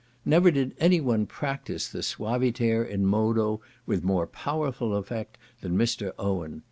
[0.25, 6.11] Never did any one practise the suaviter in modo with more powerful effect than Mr.
[6.17, 6.59] Owen.